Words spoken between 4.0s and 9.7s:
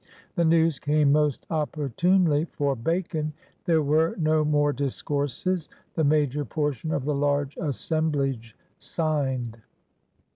no more discourses.*' The major portion of the large assemblage signed.